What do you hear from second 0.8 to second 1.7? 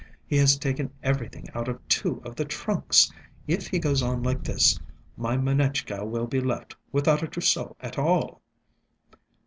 everything out